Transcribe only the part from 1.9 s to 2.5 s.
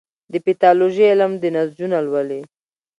لولي.